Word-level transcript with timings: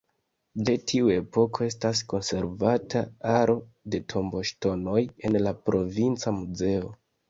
De 0.69 0.73
tiu 0.91 1.11
epoko 1.15 1.67
estas 1.73 2.01
konservata 2.15 3.05
aro 3.37 3.59
de 3.93 4.03
tomboŝtonoj 4.17 5.01
en 5.33 5.43
la 5.49 5.57
Provinca 5.73 6.39
Muzeo. 6.45 6.97